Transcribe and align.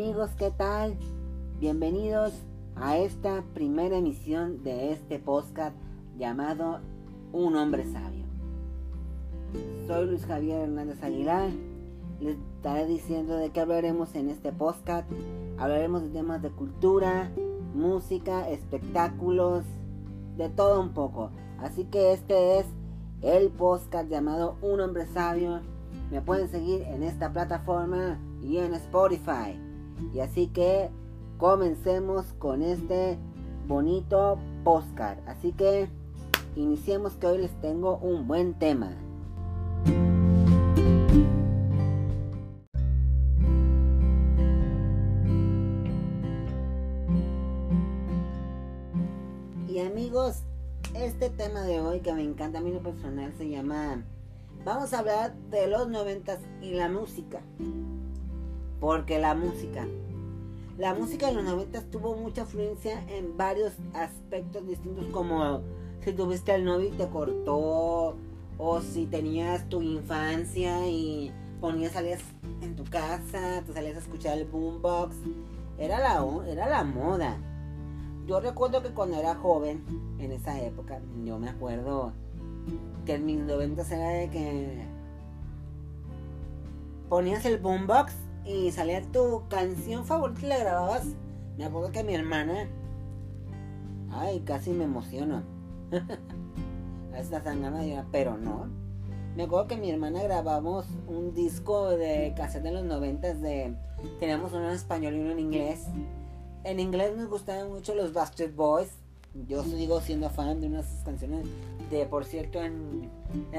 amigos, 0.00 0.30
¿qué 0.38 0.50
tal? 0.50 0.96
Bienvenidos 1.58 2.32
a 2.74 2.96
esta 2.96 3.44
primera 3.52 3.98
emisión 3.98 4.62
de 4.64 4.92
este 4.92 5.18
podcast 5.18 5.76
llamado 6.16 6.80
Un 7.34 7.54
hombre 7.54 7.84
sabio. 7.84 8.24
Soy 9.86 10.06
Luis 10.06 10.24
Javier 10.24 10.62
Hernández 10.62 11.02
Aguilar. 11.02 11.50
Les 12.18 12.38
estaré 12.56 12.86
diciendo 12.86 13.36
de 13.36 13.50
qué 13.50 13.60
hablaremos 13.60 14.14
en 14.14 14.30
este 14.30 14.52
podcast. 14.52 15.06
Hablaremos 15.58 16.00
de 16.04 16.08
temas 16.08 16.40
de 16.40 16.48
cultura, 16.48 17.30
música, 17.74 18.48
espectáculos, 18.48 19.66
de 20.38 20.48
todo 20.48 20.80
un 20.80 20.94
poco. 20.94 21.30
Así 21.58 21.84
que 21.84 22.14
este 22.14 22.60
es 22.60 22.66
el 23.20 23.50
podcast 23.50 24.08
llamado 24.08 24.56
Un 24.62 24.80
hombre 24.80 25.04
sabio. 25.08 25.60
Me 26.10 26.22
pueden 26.22 26.48
seguir 26.48 26.84
en 26.84 27.02
esta 27.02 27.34
plataforma 27.34 28.18
y 28.42 28.56
en 28.56 28.72
Spotify. 28.72 29.69
Y 30.14 30.20
así 30.20 30.48
que 30.48 30.90
comencemos 31.38 32.32
con 32.38 32.62
este 32.62 33.18
bonito 33.66 34.38
postcard. 34.64 35.18
Así 35.26 35.52
que 35.52 35.88
iniciemos 36.56 37.14
que 37.14 37.26
hoy 37.26 37.38
les 37.38 37.60
tengo 37.60 37.98
un 37.98 38.26
buen 38.26 38.54
tema. 38.54 38.92
Y 49.68 49.78
amigos, 49.78 50.42
este 50.94 51.30
tema 51.30 51.62
de 51.62 51.80
hoy 51.80 52.00
que 52.00 52.12
me 52.12 52.22
encanta 52.22 52.58
a 52.58 52.62
mí 52.62 52.72
lo 52.72 52.82
personal 52.82 53.32
se 53.38 53.48
llama 53.48 54.02
Vamos 54.64 54.92
a 54.92 54.98
hablar 54.98 55.34
de 55.50 55.68
los 55.68 55.88
noventas 55.88 56.40
y 56.60 56.72
la 56.72 56.88
música. 56.88 57.40
Porque 58.80 59.18
la 59.18 59.34
música. 59.34 59.86
La 60.78 60.94
música 60.94 61.26
de 61.26 61.34
los 61.34 61.44
noventas 61.44 61.84
tuvo 61.90 62.16
mucha 62.16 62.42
influencia 62.42 63.04
en 63.08 63.36
varios 63.36 63.74
aspectos 63.92 64.66
distintos 64.66 65.04
como 65.12 65.60
si 66.02 66.12
tuviste 66.14 66.52
al 66.52 66.64
novio 66.64 66.88
y 66.88 66.92
te 66.92 67.06
cortó 67.08 68.16
o 68.56 68.80
si 68.80 69.04
tenías 69.04 69.68
tu 69.68 69.82
infancia 69.82 70.86
y 70.88 71.32
ponías 71.60 71.92
salías 71.92 72.22
en 72.62 72.76
tu 72.76 72.84
casa, 72.84 73.62
te 73.66 73.72
salías 73.74 73.96
a 73.96 74.00
escuchar 74.00 74.38
el 74.38 74.46
boombox. 74.46 75.16
Era 75.78 75.98
la, 75.98 76.24
era 76.46 76.68
la 76.68 76.84
moda. 76.84 77.36
Yo 78.26 78.40
recuerdo 78.40 78.82
que 78.82 78.90
cuando 78.90 79.18
era 79.18 79.34
joven, 79.34 79.84
en 80.18 80.32
esa 80.32 80.60
época, 80.60 81.00
yo 81.24 81.38
me 81.38 81.50
acuerdo 81.50 82.12
que 83.04 83.14
en 83.14 83.26
mis 83.26 83.38
noventas 83.38 83.90
era 83.90 84.08
de 84.10 84.30
que 84.30 84.84
ponías 87.08 87.44
el 87.44 87.58
boombox 87.58 88.14
y 88.50 88.72
salía 88.72 89.02
tu 89.02 89.44
canción 89.48 90.04
favorita 90.04 90.40
y 90.42 90.48
la 90.48 90.58
grababas. 90.58 91.06
Me 91.56 91.64
acuerdo 91.64 91.92
que 91.92 92.02
mi 92.02 92.14
hermana. 92.14 92.68
Ay, 94.10 94.40
casi 94.40 94.70
me 94.70 94.84
emociono. 94.84 95.42
a 97.12 97.18
esta 97.18 97.42
sangana 97.42 98.06
pero 98.10 98.36
no. 98.36 98.68
Me 99.36 99.44
acuerdo 99.44 99.68
que 99.68 99.76
mi 99.76 99.90
hermana 99.90 100.22
grabamos 100.22 100.86
un 101.06 101.32
disco 101.32 101.90
de 101.90 102.34
cassette 102.36 102.64
de 102.64 102.72
los 102.72 102.84
noventas 102.84 103.40
de. 103.40 103.76
Teníamos 104.18 104.52
uno 104.52 104.68
en 104.68 104.74
español 104.74 105.14
y 105.14 105.20
uno 105.20 105.30
en 105.30 105.38
inglés. 105.38 105.86
En 106.64 106.80
inglés 106.80 107.16
nos 107.16 107.28
gustaban 107.28 107.70
mucho 107.70 107.94
los 107.94 108.12
Bastard 108.12 108.54
Boys. 108.54 108.90
Yo 109.34 109.62
sigo 109.62 110.00
siendo 110.00 110.28
fan 110.28 110.60
de 110.60 110.66
unas 110.66 110.86
canciones 111.04 111.46
de, 111.90 112.04
por 112.06 112.24
cierto, 112.24 112.62
en, 112.62 113.08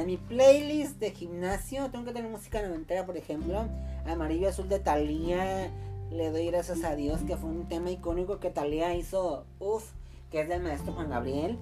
mi 0.05 0.17
playlist 0.17 1.00
de 1.00 1.11
gimnasio 1.11 1.89
tengo 1.91 2.05
que 2.05 2.11
tener 2.11 2.30
música 2.30 2.61
noventera, 2.61 3.05
por 3.05 3.16
ejemplo. 3.16 3.66
Amarillo 4.05 4.49
Azul 4.49 4.67
de 4.67 4.80
Thalía. 4.80 5.72
Le 6.11 6.30
doy 6.30 6.47
gracias 6.47 6.83
a 6.83 6.95
Dios 6.95 7.21
que 7.21 7.37
fue 7.37 7.49
un 7.49 7.70
tema 7.70 7.89
icónico 7.89 8.39
que 8.39 8.49
Thalía 8.49 8.93
hizo, 8.95 9.45
uff, 9.59 9.92
que 10.30 10.42
es 10.42 10.49
del 10.49 10.61
maestro 10.61 10.92
Juan 10.93 11.09
Gabriel. 11.09 11.58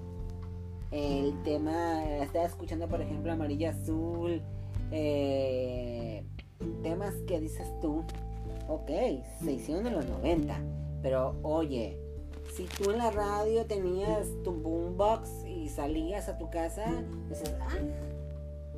El 0.90 1.40
tema, 1.44 2.04
estaba 2.16 2.46
escuchando 2.46 2.88
por 2.88 3.00
ejemplo 3.00 3.30
Amarillo 3.30 3.70
Azul. 3.70 4.42
Eh, 4.90 6.24
temas 6.82 7.14
que 7.28 7.38
dices 7.38 7.68
tú, 7.80 8.04
ok, 8.66 8.90
se 9.44 9.52
hicieron 9.52 9.86
en 9.86 9.94
los 9.94 10.06
90. 10.06 10.60
Pero 11.00 11.36
oye, 11.42 11.99
si 12.54 12.64
tú 12.64 12.90
en 12.90 12.98
la 12.98 13.10
radio 13.10 13.64
tenías 13.66 14.26
tu 14.44 14.52
boombox 14.52 15.44
y 15.46 15.68
salías 15.68 16.28
a 16.28 16.38
tu 16.38 16.50
casa, 16.50 16.84
dices, 17.28 17.54
ah, 17.60 17.78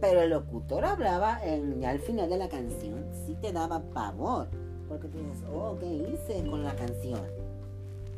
pero 0.00 0.22
el 0.22 0.30
locutor 0.30 0.84
hablaba 0.84 1.38
en, 1.44 1.84
al 1.84 2.00
final 2.00 2.28
de 2.28 2.36
la 2.36 2.48
canción, 2.48 3.06
sí 3.26 3.36
te 3.40 3.52
daba 3.52 3.80
pavor. 3.80 4.48
Porque 4.88 5.08
tú 5.08 5.18
dices, 5.18 5.44
oh, 5.52 5.76
¿qué 5.78 5.86
hice 5.86 6.44
con 6.50 6.64
la 6.64 6.74
canción? 6.74 7.20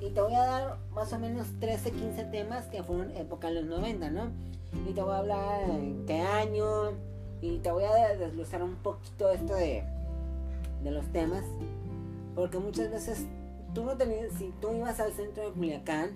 Y 0.00 0.10
te 0.10 0.20
voy 0.20 0.34
a 0.34 0.44
dar 0.44 0.76
más 0.93 1.12
o 1.12 1.19
menos 1.19 1.47
13, 1.60 1.93
15 1.93 2.25
temas 2.25 2.64
que 2.66 2.82
fueron 2.82 3.10
época 3.16 3.48
de 3.48 3.62
los 3.62 3.64
90, 3.66 4.10
¿no? 4.10 4.31
Y 4.88 4.93
te 4.93 5.03
voy 5.03 5.12
a 5.12 5.19
hablar 5.19 5.62
en 5.70 6.04
qué 6.06 6.20
año. 6.20 6.93
Y 7.41 7.59
te 7.59 7.70
voy 7.70 7.84
a 7.84 8.16
desglosar 8.16 8.62
un 8.62 8.76
poquito 8.76 9.31
esto 9.31 9.54
de, 9.54 9.84
de 10.82 10.91
los 10.91 11.06
temas. 11.12 11.44
Porque 12.34 12.59
muchas 12.59 12.91
veces 12.91 13.26
tú 13.74 13.84
no 13.84 13.96
tenías, 13.96 14.32
si 14.32 14.52
tú 14.60 14.72
ibas 14.72 15.00
al 15.00 15.12
centro 15.12 15.44
de 15.44 15.50
Culiacán, 15.50 16.10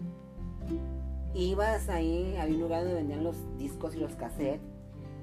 ibas 1.34 1.88
ahí, 1.88 2.36
había 2.36 2.54
un 2.54 2.62
lugar 2.62 2.82
donde 2.82 2.94
vendían 2.94 3.24
los 3.24 3.36
discos 3.58 3.94
y 3.94 3.98
los 3.98 4.14
cassettes 4.14 4.78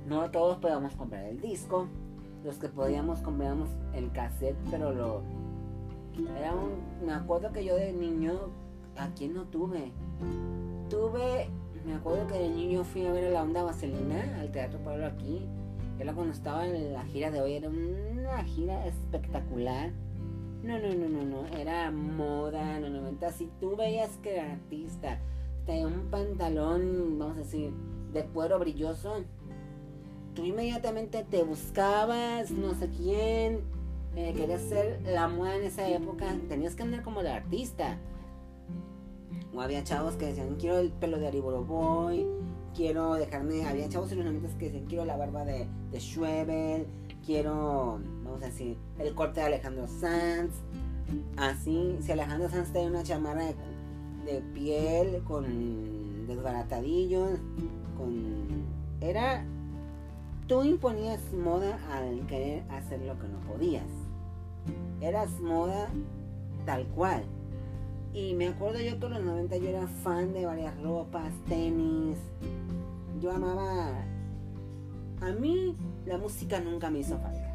no 0.07 0.29
todos 0.29 0.57
podíamos 0.57 0.95
comprar 0.95 1.25
el 1.25 1.41
disco. 1.41 1.87
Los 2.43 2.57
que 2.57 2.69
podíamos 2.69 3.21
compramos 3.21 3.69
el 3.93 4.11
cassette, 4.11 4.55
pero 4.69 4.93
lo. 4.93 5.21
Era 6.37 6.53
un. 6.53 7.05
Me 7.05 7.13
acuerdo 7.13 7.51
que 7.51 7.65
yo 7.65 7.75
de 7.75 7.91
niño. 7.91 8.33
¿A 8.97 9.09
quién 9.09 9.33
no 9.33 9.43
tuve? 9.45 9.91
Tuve. 10.89 11.49
Me 11.85 11.95
acuerdo 11.95 12.27
que 12.27 12.37
de 12.37 12.49
niño 12.49 12.83
fui 12.83 13.05
a 13.05 13.11
ver 13.11 13.25
a 13.25 13.29
la 13.31 13.43
onda 13.43 13.63
Vaselina 13.63 14.39
al 14.39 14.51
Teatro 14.51 14.79
Pueblo 14.79 15.07
aquí. 15.07 15.41
Era 15.99 16.13
cuando 16.13 16.33
estaba 16.33 16.67
en 16.67 16.93
la 16.93 17.03
gira 17.05 17.31
de 17.31 17.41
hoy. 17.41 17.53
Era 17.53 17.69
una 17.69 18.43
gira 18.43 18.85
espectacular. 18.85 19.91
No, 20.65 20.79
no, 20.79 20.93
no, 20.93 21.07
no, 21.07 21.23
no. 21.23 21.57
Era 21.57 21.91
moda 21.91 22.77
en 22.77 22.81
los 22.83 22.91
90. 22.91 23.31
Si 23.31 23.49
tú 23.59 23.75
veías 23.75 24.17
que 24.17 24.33
era 24.33 24.51
artista, 24.51 25.19
tenía 25.65 25.87
un 25.87 26.09
pantalón, 26.09 27.19
vamos 27.19 27.37
a 27.37 27.39
decir, 27.39 27.71
de 28.11 28.25
cuero 28.25 28.59
brilloso 28.59 29.23
tú 30.35 30.43
inmediatamente 30.43 31.23
te 31.23 31.43
buscabas, 31.43 32.51
no 32.51 32.75
sé 32.75 32.89
quién, 32.89 33.61
eh, 34.15 34.33
querías 34.35 34.61
ser 34.61 35.01
la 35.05 35.27
moda 35.27 35.55
en 35.55 35.63
esa 35.63 35.87
época, 35.87 36.35
tenías 36.47 36.75
que 36.75 36.83
andar 36.83 37.01
como 37.01 37.23
de 37.23 37.31
artista. 37.31 37.97
O 39.53 39.61
había 39.61 39.83
chavos 39.83 40.15
que 40.17 40.25
decían, 40.25 40.57
quiero 40.59 40.79
el 40.79 40.91
pelo 40.91 41.17
de 41.17 41.27
Ariboro 41.27 41.63
Boy, 41.63 42.27
quiero 42.75 43.13
dejarme, 43.13 43.65
había 43.65 43.87
chavos 43.87 44.11
en 44.11 44.41
los 44.43 44.53
que 44.55 44.65
decían, 44.65 44.85
quiero 44.85 45.05
la 45.05 45.15
barba 45.15 45.45
de, 45.45 45.67
de 45.91 45.99
quiero, 47.25 47.99
vamos 48.23 48.41
a 48.41 48.45
decir, 48.45 48.77
el 48.99 49.13
corte 49.15 49.39
de 49.39 49.47
Alejandro 49.47 49.87
Sanz. 49.87 50.51
Así, 51.37 51.97
si 52.01 52.11
Alejandro 52.11 52.49
Sanz 52.49 52.71
tenía 52.71 52.89
una 52.89 53.03
chamarra 53.03 53.45
de, 53.45 53.55
de 54.31 54.41
piel 54.53 55.23
con 55.23 56.27
desbaratadillos, 56.27 57.39
con... 57.97 58.65
Era 59.01 59.45
Tú 60.47 60.61
imponías 60.63 61.33
moda 61.33 61.79
al 61.91 62.27
querer 62.27 62.63
hacer 62.69 63.01
lo 63.01 63.17
que 63.17 63.27
no 63.27 63.39
podías. 63.51 63.87
Eras 65.01 65.39
moda 65.39 65.89
tal 66.67 66.85
cual. 66.89 67.23
Y 68.13 68.35
me 68.35 68.49
acuerdo 68.49 68.79
yo 68.79 68.99
que 68.99 69.07
en 69.07 69.13
los 69.13 69.23
90 69.23 69.57
yo 69.57 69.69
era 69.69 69.87
fan 69.87 70.33
de 70.33 70.45
varias 70.45 70.79
ropas, 70.83 71.33
tenis. 71.47 72.19
Yo 73.19 73.31
amaba... 73.31 74.05
A 75.21 75.31
mí 75.31 75.75
la 76.05 76.17
música 76.17 76.59
nunca 76.59 76.89
me 76.89 76.99
hizo 76.99 77.17
falta. 77.17 77.51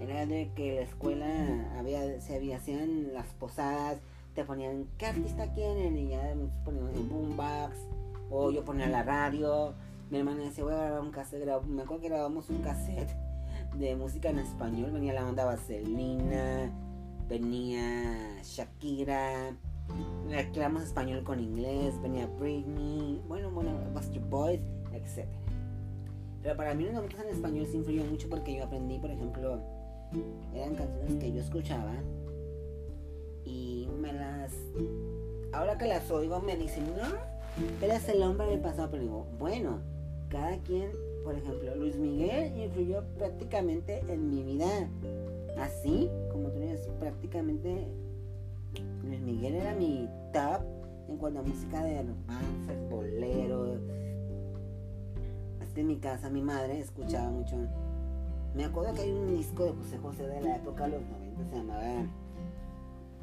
Era 0.00 0.26
de 0.26 0.50
que 0.54 0.74
la 0.74 0.80
escuela 0.82 1.78
había, 1.78 2.20
se 2.20 2.36
había, 2.36 2.56
hacían 2.56 3.12
las 3.12 3.26
posadas, 3.34 3.98
te 4.34 4.44
ponían 4.44 4.86
qué 4.98 5.06
artista 5.06 5.52
quieren 5.52 5.96
y 5.96 6.08
ya 6.08 6.34
me 6.34 6.48
ponían 6.64 7.08
boombox 7.08 7.76
o 8.30 8.50
yo 8.50 8.64
ponía 8.64 8.88
la 8.88 9.02
radio 9.02 9.74
mi 10.10 10.18
hermana 10.18 10.44
decía, 10.44 10.62
voy 10.62 10.72
a 10.72 10.76
grabar 10.76 11.00
un 11.00 11.10
cassette. 11.10 11.44
Me 11.66 11.82
acuerdo 11.82 12.02
que 12.02 12.08
grabamos 12.08 12.48
un 12.48 12.62
cassette 12.62 13.10
de 13.76 13.96
música 13.96 14.30
en 14.30 14.38
español. 14.38 14.92
Venía 14.92 15.12
la 15.12 15.26
onda 15.26 15.44
Vaselina, 15.44 16.70
venía 17.28 18.40
Shakira. 18.44 19.56
Mezclamos 20.28 20.82
español 20.82 21.24
con 21.24 21.40
inglés, 21.40 22.00
venía 22.02 22.26
Britney, 22.26 23.22
bueno, 23.28 23.50
bueno, 23.50 23.70
Buster 23.94 24.20
Boys, 24.20 24.60
etc. 24.92 25.28
Pero 26.46 26.56
para 26.56 26.74
mí 26.74 26.84
los 26.84 26.92
momentos 26.94 27.18
en 27.18 27.28
español 27.30 27.66
sí 27.66 27.76
influyó 27.76 28.04
mucho 28.04 28.28
porque 28.28 28.54
yo 28.54 28.62
aprendí, 28.62 29.00
por 29.00 29.10
ejemplo, 29.10 29.58
eran 30.54 30.76
canciones 30.76 31.14
que 31.16 31.32
yo 31.32 31.40
escuchaba 31.40 31.92
y 33.44 33.88
me 34.00 34.12
las... 34.12 34.52
Ahora 35.52 35.76
que 35.76 35.86
las 35.86 36.08
oigo 36.08 36.40
me 36.40 36.56
dicen, 36.56 36.84
no, 36.96 37.84
eres 37.84 38.08
el 38.08 38.22
hombre 38.22 38.46
del 38.46 38.60
pasado, 38.60 38.92
pero 38.92 39.02
digo, 39.02 39.26
bueno, 39.40 39.80
cada 40.28 40.56
quien, 40.58 40.92
por 41.24 41.34
ejemplo, 41.34 41.74
Luis 41.74 41.96
Miguel 41.96 42.56
influyó 42.56 43.02
prácticamente 43.18 44.04
en 44.06 44.30
mi 44.30 44.44
vida. 44.44 44.88
así 45.58 46.08
como 46.30 46.50
tú 46.50 46.60
eres 46.60 46.88
prácticamente 47.00 47.88
Luis 49.04 49.20
Miguel 49.20 49.56
era 49.56 49.74
mi 49.74 50.08
top 50.32 50.62
en 51.08 51.16
cuanto 51.16 51.40
a 51.40 51.42
música 51.42 51.82
de 51.82 52.02
romances, 52.02 52.78
en 55.86 55.92
mi 55.92 55.96
casa 55.98 56.28
mi 56.28 56.42
madre 56.42 56.80
escuchaba 56.80 57.30
mucho. 57.30 57.56
Me 58.56 58.64
acuerdo 58.64 58.92
que 58.94 59.02
hay 59.02 59.12
un 59.12 59.36
disco 59.36 59.64
de 59.64 59.72
José 59.72 59.98
José 59.98 60.26
de 60.26 60.40
la 60.40 60.56
época 60.56 60.84
de 60.84 60.98
los 60.98 61.02
90, 61.02 61.48
se 61.48 61.56
llamaba 61.56 62.06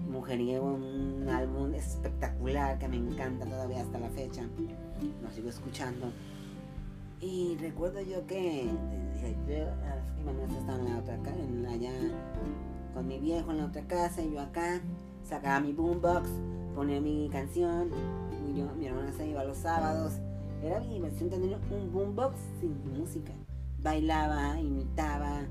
Mujeriego, 0.09 0.73
un 0.73 1.27
álbum 1.27 1.73
espectacular 1.73 2.79
que 2.79 2.87
me 2.87 2.97
encanta 2.97 3.45
todavía 3.45 3.81
hasta 3.81 3.99
la 3.99 4.09
fecha. 4.09 4.43
Lo 5.21 5.29
sigo 5.31 5.49
escuchando. 5.49 6.11
Y 7.19 7.57
recuerdo 7.59 8.01
yo 8.01 8.25
que 8.27 8.65
mi 8.65 10.23
mamá 10.23 10.43
estaba 10.57 10.79
en 10.79 10.85
la 10.85 10.99
otra 10.99 11.15
en 11.15 11.65
allá 11.65 11.91
con 12.93 13.07
mi 13.07 13.19
viejo 13.19 13.51
en 13.51 13.57
la 13.57 13.65
otra 13.65 13.81
casa 13.87 14.21
y 14.21 14.31
yo 14.31 14.39
acá 14.39 14.79
sacaba 15.23 15.59
mi 15.59 15.73
boombox, 15.73 16.29
ponía 16.75 17.01
mi 17.01 17.27
canción, 17.29 17.89
y 18.47 18.59
yo, 18.59 18.67
mi 18.75 18.87
hermana 18.87 19.11
se 19.13 19.27
iba 19.27 19.43
los 19.43 19.57
sábados. 19.57 20.13
Era 20.63 20.79
mi 20.79 20.93
diversión 20.93 21.29
tener 21.29 21.59
un 21.71 21.91
boombox 21.91 22.37
sin 22.61 22.97
música. 22.97 23.33
Bailaba, 23.79 24.57
imitaba. 24.61 25.41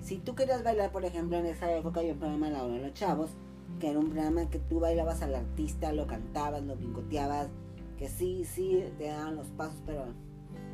Si 0.00 0.18
tú 0.18 0.34
querías 0.34 0.64
bailar, 0.64 0.90
por 0.90 1.04
ejemplo, 1.04 1.36
en 1.36 1.46
esa 1.46 1.72
época 1.72 2.00
había 2.00 2.14
un 2.14 2.18
programa 2.18 2.50
La 2.50 2.64
Hora 2.64 2.74
de 2.74 2.80
los 2.80 2.94
Chavos, 2.94 3.30
que 3.78 3.90
era 3.90 4.00
un 4.00 4.10
programa 4.10 4.50
que 4.50 4.58
tú 4.58 4.80
bailabas 4.80 5.22
al 5.22 5.36
artista, 5.36 5.92
lo 5.92 6.08
cantabas, 6.08 6.64
lo 6.64 6.74
pincoteabas, 6.74 7.48
que 7.96 8.08
sí, 8.08 8.44
sí, 8.44 8.82
te 8.98 9.06
daban 9.06 9.36
los 9.36 9.46
pasos, 9.50 9.80
pero, 9.86 10.06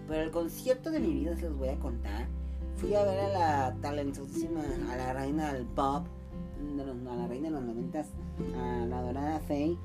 pero 0.09 0.23
el 0.23 0.31
concierto 0.31 0.91
de 0.91 1.01
mi 1.01 1.13
vida 1.13 1.37
se 1.37 1.51
los 1.51 1.59
voy 1.59 1.69
a 1.69 1.79
contar. 1.79 2.27
Fui 2.77 2.95
a 2.95 3.05
ver 3.05 3.21
a 3.21 3.29
la 3.29 3.77
talentosísima, 3.83 4.63
a 4.91 4.97
la 4.97 5.13
reina 5.13 5.53
del 5.53 5.67
pop, 5.67 6.07
a 7.11 7.15
la 7.15 7.27
reina 7.27 7.49
de 7.49 7.55
los 7.55 7.63
noventas, 7.63 8.09
a 8.57 8.87
la 8.87 9.03
dorada 9.03 9.41
Faye, 9.41 9.77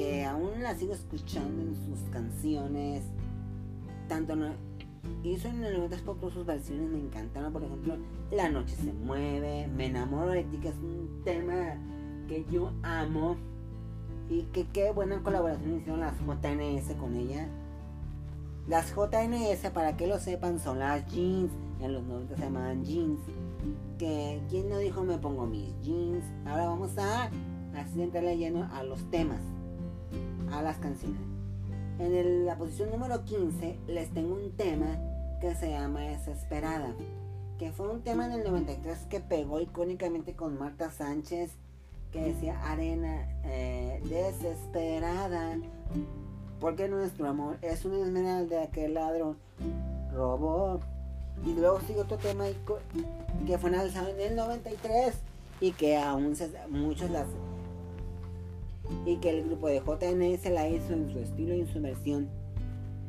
que 0.00 0.24
aún 0.24 0.62
la 0.62 0.74
sigo 0.74 0.94
escuchando 0.94 1.60
en 1.60 1.76
sus 1.76 2.08
canciones. 2.10 3.04
Tanto 4.08 4.34
no, 4.34 4.54
hizo 5.22 5.48
en 5.48 5.62
el 5.62 5.74
90 5.74 5.98
pop 6.06 6.32
sus 6.32 6.46
versiones 6.46 6.88
me 6.88 7.00
encantaron. 7.00 7.52
Por 7.52 7.64
ejemplo, 7.64 7.98
La 8.30 8.48
noche 8.48 8.76
se 8.76 8.94
mueve, 8.94 9.68
Me 9.68 9.86
enamoro 9.86 10.30
de 10.30 10.44
ti, 10.44 10.56
que 10.56 10.68
es 10.68 10.76
un 10.76 11.20
tema 11.22 11.74
que 12.28 12.46
yo 12.50 12.72
amo. 12.82 13.36
Y 14.30 14.44
que 14.44 14.66
qué 14.68 14.90
buena 14.90 15.22
colaboración 15.22 15.76
hicieron 15.76 16.00
las 16.00 16.14
JNS 16.18 16.94
con 16.94 17.14
ella. 17.16 17.46
Las 18.68 18.94
JNS, 18.94 19.70
para 19.70 19.98
que 19.98 20.06
lo 20.06 20.18
sepan, 20.18 20.60
son 20.60 20.78
las 20.78 21.04
jeans. 21.12 21.52
En 21.78 21.92
los 21.92 22.04
90 22.04 22.36
se 22.36 22.42
llamaban 22.42 22.84
jeans 22.86 23.20
que 23.98 24.40
quién 24.48 24.70
no 24.70 24.78
dijo 24.78 25.04
me 25.04 25.18
pongo 25.18 25.44
mis 25.44 25.78
jeans. 25.82 26.24
Ahora 26.46 26.68
vamos 26.68 26.96
a 26.96 27.28
así 27.76 28.00
entrarle 28.00 28.38
lleno 28.38 28.66
a 28.72 28.82
los 28.82 29.10
temas, 29.10 29.40
a 30.52 30.62
las 30.62 30.78
canciones. 30.78 31.20
En 31.98 32.46
la 32.46 32.56
posición 32.56 32.90
número 32.90 33.24
15 33.24 33.78
les 33.88 34.10
tengo 34.10 34.34
un 34.34 34.52
tema 34.52 34.98
que 35.40 35.54
se 35.54 35.70
llama 35.70 36.00
Desesperada, 36.00 36.94
que 37.58 37.72
fue 37.72 37.88
un 37.88 38.02
tema 38.02 38.26
en 38.26 38.32
el 38.32 38.44
93 38.44 39.06
que 39.10 39.20
pegó 39.20 39.60
icónicamente 39.60 40.34
con 40.34 40.58
Marta 40.58 40.90
Sánchez, 40.90 41.52
que 42.12 42.22
decía 42.22 42.58
Arena 42.70 43.28
eh, 43.44 44.02
desesperada, 44.08 45.58
porque 46.58 46.88
nuestro 46.88 47.28
amor 47.28 47.58
es 47.62 47.84
un 47.84 47.94
esmeralda 47.94 48.70
que 48.70 48.86
el 48.86 48.94
ladrón 48.94 49.36
robó 50.12 50.80
y 51.44 51.52
luego 51.52 51.80
sigue 51.80 52.00
otro 52.00 52.18
tema 52.18 52.44
que 53.46 53.58
fue 53.58 53.70
lanzado 53.70 54.08
en 54.08 54.20
el 54.20 54.36
93 54.36 55.14
y 55.60 55.72
que 55.72 55.96
aún 55.96 56.34
muchos 56.70 57.10
las 57.10 57.26
y 59.04 59.16
que 59.16 59.30
el 59.30 59.44
grupo 59.44 59.68
de 59.68 59.80
JNS 59.80 60.50
la 60.50 60.68
hizo 60.68 60.92
en 60.92 61.10
su 61.10 61.18
estilo 61.18 61.54
y 61.54 61.60
en 61.60 61.66
su 61.68 61.80
versión. 61.80 62.28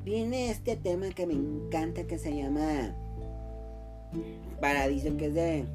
Viene 0.03 0.49
este 0.49 0.75
tema 0.75 1.09
que 1.09 1.27
me 1.27 1.33
encanta 1.33 2.05
que 2.05 2.17
se 2.17 2.35
llama 2.35 2.95
Paradiso, 4.59 5.15
que 5.17 5.27
es 5.27 5.33
de, 5.33 5.65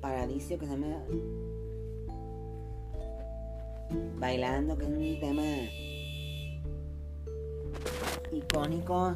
Paradiso, 0.00 0.58
que 0.58 0.66
se 0.66 0.72
llama 0.72 1.04
Bailando, 4.18 4.76
que 4.76 4.84
es 4.84 4.90
un 4.90 5.20
tema 5.20 5.42
icónico 8.32 9.14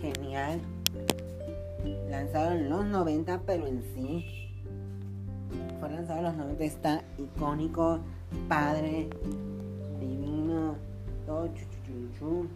genial. 0.00 0.60
Lanzado 2.08 2.52
en 2.52 2.70
los 2.70 2.84
90, 2.86 3.42
pero 3.44 3.66
en 3.66 3.82
sí 3.94 4.41
lanzado 5.90 6.18
en 6.18 6.24
los 6.24 6.36
90. 6.36 6.64
Está 6.64 7.02
icónico, 7.18 8.00
padre, 8.48 9.08
divino, 10.00 10.76
todo 11.26 11.48
chu, 11.48 12.48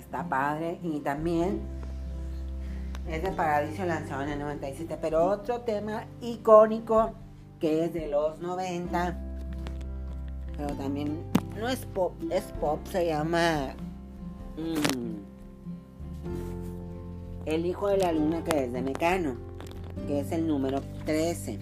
Está 0.00 0.26
padre 0.26 0.78
y 0.82 1.00
también 1.00 1.60
es 3.06 3.22
de 3.22 3.30
Paradiso 3.32 3.84
lanzado 3.84 4.22
en 4.22 4.30
el 4.30 4.38
97. 4.38 4.98
Pero 5.00 5.26
otro 5.26 5.60
tema 5.60 6.04
icónico 6.20 7.12
que 7.60 7.84
es 7.84 7.92
de 7.92 8.08
los 8.08 8.38
90 8.40 9.28
pero 10.58 10.74
también 10.74 11.22
no 11.56 11.68
es 11.68 11.86
pop, 11.86 12.12
es 12.30 12.42
pop, 12.60 12.80
se 12.90 13.06
llama 13.06 13.74
mm, 14.56 15.27
El 17.48 17.64
Hijo 17.64 17.88
de 17.88 17.96
la 17.96 18.12
Luna 18.12 18.44
que 18.44 18.64
es 18.64 18.72
de 18.74 18.82
Mecano, 18.82 19.36
que 20.06 20.20
es 20.20 20.32
el 20.32 20.46
número 20.46 20.82
13. 21.06 21.58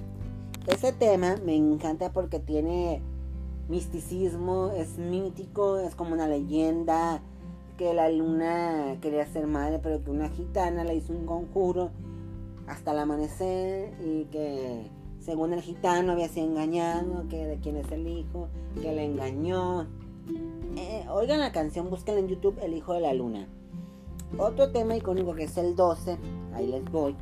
Ese 0.66 0.92
tema 0.92 1.36
me 1.44 1.54
encanta 1.54 2.12
porque 2.12 2.40
tiene 2.40 3.00
misticismo, 3.68 4.72
es 4.76 4.98
mítico, 4.98 5.78
es 5.78 5.94
como 5.94 6.12
una 6.12 6.26
leyenda 6.26 7.22
que 7.78 7.94
la 7.94 8.10
luna 8.10 8.96
quería 9.00 9.26
ser 9.26 9.46
madre, 9.46 9.78
pero 9.80 10.02
que 10.02 10.10
una 10.10 10.28
gitana 10.28 10.82
le 10.82 10.96
hizo 10.96 11.12
un 11.12 11.24
conjuro 11.24 11.90
hasta 12.66 12.90
el 12.90 12.98
amanecer 12.98 13.94
y 14.04 14.24
que 14.24 14.90
según 15.20 15.52
el 15.52 15.60
gitano 15.60 16.14
había 16.14 16.28
sido 16.28 16.46
engañado, 16.46 17.28
que 17.28 17.46
de 17.46 17.60
quién 17.60 17.76
es 17.76 17.92
el 17.92 18.08
hijo, 18.08 18.48
que 18.82 18.92
le 18.92 19.04
engañó. 19.04 19.86
Eh, 20.76 21.06
oigan 21.08 21.38
la 21.38 21.52
canción, 21.52 21.88
búsquenla 21.90 22.22
en 22.22 22.26
YouTube, 22.26 22.58
El 22.60 22.74
Hijo 22.74 22.92
de 22.92 23.00
la 23.02 23.14
Luna. 23.14 23.46
Otro 24.38 24.70
tema 24.70 24.96
icónico 24.96 25.34
que 25.34 25.44
es 25.44 25.56
el 25.56 25.76
12, 25.76 26.18
ahí 26.54 26.66
les 26.66 26.84
voy, 26.90 27.16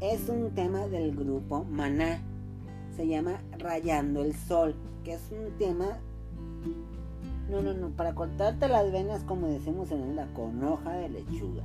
es 0.00 0.28
un 0.28 0.50
tema 0.54 0.86
del 0.86 1.14
grupo 1.14 1.64
Maná. 1.64 2.22
Se 2.96 3.06
llama 3.06 3.42
Rayando 3.58 4.22
el 4.22 4.34
Sol, 4.34 4.74
que 5.04 5.14
es 5.14 5.32
un 5.32 5.56
tema... 5.58 5.98
No, 7.50 7.60
no, 7.60 7.74
no, 7.74 7.90
para 7.90 8.14
cortarte 8.14 8.68
las 8.68 8.90
venas, 8.90 9.24
como 9.24 9.48
decimos 9.48 9.90
en 9.90 10.16
la 10.16 10.26
con 10.32 10.62
hoja 10.64 10.92
de 10.92 11.08
lechuga. 11.08 11.64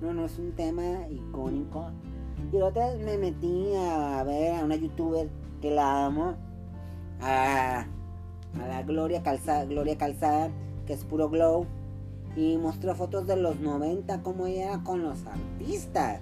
No, 0.00 0.12
no, 0.12 0.24
es 0.24 0.38
un 0.38 0.52
tema 0.52 1.08
icónico 1.08 1.90
y 2.50 2.56
otra 2.60 2.88
vez 2.88 3.04
me 3.04 3.18
metí 3.18 3.74
a 3.76 4.22
ver 4.24 4.54
a 4.54 4.64
una 4.64 4.76
youtuber 4.76 5.28
que 5.60 5.70
la 5.70 6.06
amo, 6.06 6.34
a, 7.20 7.86
la 8.54 8.82
Gloria 8.82 9.22
Calzada, 9.22 9.64
Gloria 9.64 9.96
Calzada, 9.96 10.50
que 10.86 10.94
es 10.94 11.04
puro 11.04 11.28
glow, 11.28 11.66
y 12.36 12.56
mostró 12.56 12.94
fotos 12.94 13.26
de 13.26 13.36
los 13.36 13.60
90, 13.60 14.22
como 14.22 14.46
ella 14.46 14.64
era 14.64 14.84
con 14.84 15.02
los 15.02 15.26
artistas. 15.26 16.20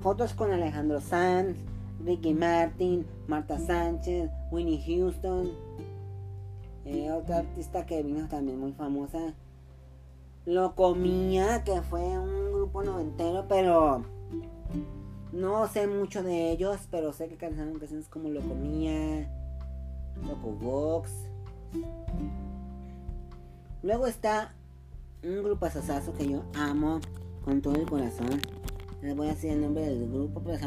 Fotos 0.00 0.34
con 0.34 0.52
Alejandro 0.52 1.00
Sanz, 1.00 1.56
Ricky 2.04 2.34
Martin, 2.34 3.06
Marta 3.26 3.58
Sánchez, 3.58 4.30
Winnie 4.50 4.82
Houston, 4.86 5.50
eh, 6.84 7.10
otra 7.10 7.38
artista 7.38 7.86
que 7.86 8.02
vino 8.02 8.28
también 8.28 8.58
muy 8.58 8.72
famosa. 8.72 9.34
Lo 10.44 10.74
comía, 10.74 11.64
que 11.64 11.80
fue 11.82 12.02
un 12.02 12.52
grupo 12.52 12.82
noventero, 12.82 13.46
pero 13.48 14.04
no 15.32 15.66
sé 15.68 15.86
mucho 15.86 16.22
de 16.22 16.50
ellos, 16.52 16.86
pero 16.90 17.12
sé 17.12 17.28
que 17.28 17.36
cantaron 17.36 17.78
canciones 17.78 18.08
como 18.08 18.28
Lo 18.28 18.40
Comía, 18.42 19.28
Loco 20.26 20.50
Box. 20.52 21.10
Luego 23.82 24.06
está 24.06 24.54
un 25.24 25.42
grupo 25.42 25.66
asasazo 25.66 26.12
que 26.12 26.28
yo 26.28 26.42
amo 26.54 27.00
con 27.44 27.62
todo 27.62 27.74
el 27.74 27.88
corazón. 27.88 28.40
Les 29.02 29.16
voy 29.16 29.28
a 29.28 29.30
decir 29.30 29.52
el 29.52 29.62
nombre 29.62 29.86
del 29.86 30.10
grupo, 30.10 30.42
pero 30.44 30.58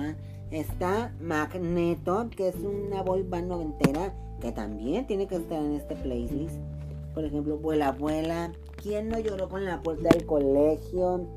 está 0.51 1.13
Magneto, 1.19 2.29
que 2.35 2.49
es 2.49 2.55
una 2.55 3.03
boy 3.03 3.23
band 3.23 3.47
noventera 3.47 4.13
que 4.41 4.51
también 4.51 5.07
tiene 5.07 5.27
que 5.27 5.35
estar 5.35 5.61
en 5.61 5.73
este 5.73 5.95
playlist. 5.95 6.55
Por 7.13 7.25
ejemplo, 7.25 7.57
Vuela 7.57 7.91
Vuela. 7.91 8.51
¿Quién 8.81 9.09
no 9.09 9.19
lloró 9.19 9.49
con 9.49 9.65
la 9.65 9.81
puerta 9.81 10.09
del 10.09 10.25
colegio? 10.25 11.27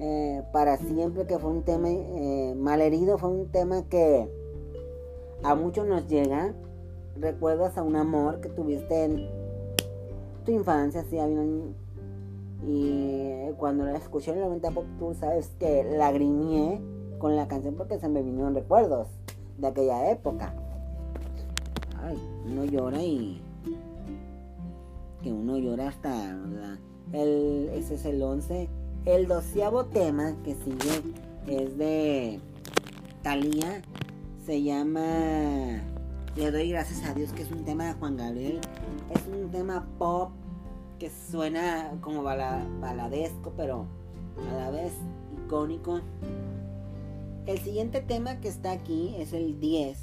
Eh, 0.00 0.42
para 0.52 0.76
siempre, 0.76 1.26
que 1.26 1.38
fue 1.38 1.50
un 1.50 1.64
tema 1.64 1.88
eh, 1.90 2.54
malherido, 2.56 3.18
fue 3.18 3.30
un 3.30 3.48
tema 3.48 3.82
que 3.88 4.28
a 5.42 5.54
muchos 5.56 5.86
nos 5.86 6.06
llega. 6.06 6.54
Recuerdas 7.16 7.76
a 7.76 7.82
un 7.82 7.96
amor 7.96 8.40
que 8.40 8.48
tuviste 8.48 9.04
en 9.04 9.28
tu 10.44 10.52
infancia, 10.52 11.04
sí, 11.10 11.18
había 11.18 11.42
Y 12.66 13.52
cuando 13.56 13.84
la 13.84 13.96
escuché 13.96 14.32
en 14.32 14.38
el 14.38 14.44
90 14.44 14.70
Pop 14.72 14.84
Tour, 14.98 15.14
sabes 15.14 15.52
que 15.58 15.84
lagrimeé 15.84 16.80
con 17.18 17.36
la 17.36 17.46
canción 17.48 17.74
porque 17.74 17.98
se 17.98 18.08
me 18.08 18.22
vinieron 18.22 18.54
recuerdos 18.54 19.08
de 19.58 19.66
aquella 19.68 20.10
época. 20.10 20.54
Ay, 22.02 22.18
uno 22.46 22.64
llora 22.64 23.02
y... 23.02 23.40
Que 25.22 25.32
uno 25.32 25.58
llora 25.58 25.88
hasta... 25.88 26.36
El, 27.12 27.70
ese 27.74 27.94
es 27.94 28.04
el 28.04 28.22
11. 28.22 28.68
El 29.04 29.26
doceavo 29.26 29.86
tema 29.86 30.34
que 30.44 30.54
sigue 30.54 31.02
es 31.46 31.76
de 31.78 32.40
Thalía. 33.22 33.82
Se 34.44 34.62
llama 34.62 35.82
Le 36.36 36.50
doy 36.50 36.70
gracias 36.70 37.04
a 37.08 37.14
Dios, 37.14 37.32
que 37.32 37.42
es 37.42 37.50
un 37.50 37.64
tema 37.64 37.86
de 37.86 37.92
Juan 37.94 38.16
Gabriel. 38.16 38.60
Es 39.10 39.22
un 39.26 39.50
tema 39.50 39.86
pop 39.98 40.30
que 40.98 41.10
suena 41.10 41.92
como 42.00 42.22
baladesco, 42.22 43.52
pero 43.56 43.86
a 44.50 44.56
la 44.56 44.70
vez 44.70 44.92
icónico. 45.44 46.00
El 47.46 47.58
siguiente 47.58 48.00
tema 48.00 48.40
que 48.40 48.48
está 48.48 48.72
aquí 48.72 49.14
es 49.18 49.32
el 49.32 49.58
10. 49.60 49.98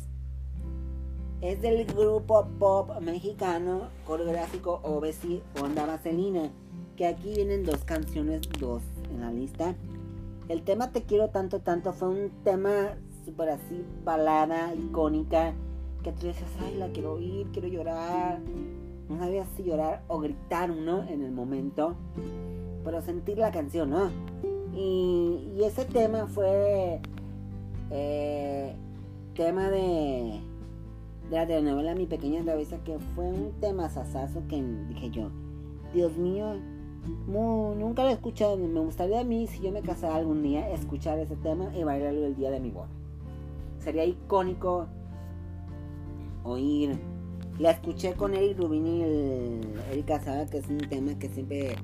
Es 1.42 1.62
del 1.62 1.86
grupo 1.86 2.48
pop 2.58 2.90
mexicano 3.02 3.90
coreográfico 4.06 4.80
Obesi 4.84 5.44
Onda 5.62 5.86
Vaselina. 5.86 6.52
Que 6.96 7.08
aquí 7.08 7.34
vienen 7.36 7.66
dos 7.66 7.84
canciones, 7.84 8.42
dos 8.60 8.82
en 9.12 9.22
la 9.22 9.32
lista. 9.32 9.76
El 10.48 10.64
tema 10.64 10.92
Te 10.92 11.04
quiero 11.04 11.30
tanto, 11.30 11.60
tanto 11.60 11.92
fue 11.92 12.08
un 12.08 12.32
tema 12.44 12.98
súper 13.26 13.50
así, 13.50 13.84
balada, 14.04 14.74
icónica, 14.76 15.54
que 16.04 16.12
tú 16.12 16.28
dices, 16.28 16.48
ay, 16.64 16.76
la 16.76 16.90
quiero 16.90 17.14
oír, 17.14 17.48
quiero 17.52 17.68
llorar. 17.68 18.40
No 19.10 19.20
sabía 19.20 19.46
si 19.56 19.64
llorar 19.64 20.04
o 20.08 20.20
gritar 20.20 20.72
uno 20.72 21.04
en 21.08 21.22
el 21.22 21.32
momento, 21.32 21.96
pero 22.84 23.02
sentir 23.02 23.38
la 23.38 23.52
canción, 23.52 23.90
¿no? 23.92 24.10
Y, 24.76 25.62
ese 25.64 25.86
tema 25.86 26.28
fue 26.28 27.02
eh, 27.92 28.76
tema 29.36 29.70
de, 29.70 30.42
de 31.30 31.36
la 31.36 31.48
telenovela 31.48 31.96
Mi 31.96 32.06
Pequeña 32.06 32.44
Travesa, 32.44 32.78
que 32.84 33.00
fue 33.16 33.26
un 33.26 33.54
tema 33.60 33.90
sasazo 33.90 34.44
que 34.48 34.62
dije 34.90 35.10
yo, 35.10 35.30
Dios 35.94 36.18
mío, 36.18 36.56
nunca 37.28 38.04
lo 38.04 38.10
he 38.10 38.14
escuchado. 38.14 38.58
Me 38.58 38.80
gustaría 38.80 39.22
a 39.22 39.24
mí, 39.24 39.48
si 39.48 39.62
yo 39.62 39.72
me 39.72 39.82
casara 39.82 40.16
algún 40.16 40.44
día, 40.44 40.70
escuchar 40.72 41.20
ese 41.20 41.36
tema 41.38 41.76
y 41.76 41.84
bailarlo 41.84 42.26
el 42.26 42.36
día 42.36 42.52
de 42.52 42.60
mi 42.60 42.72
boda. 42.72 42.90
Sería 43.80 44.06
icónico 44.06 44.88
oír. 46.44 47.00
La 47.60 47.72
escuché 47.72 48.14
con 48.14 48.34
Eric 48.34 48.58
Rubin 48.58 48.86
y 48.86 49.02
el, 49.04 49.62
Erika 49.92 50.20
sabe 50.20 50.46
que 50.48 50.58
es 50.58 50.68
un 50.68 50.78
tema 50.78 51.18
que 51.18 51.30
siempre. 51.30 51.76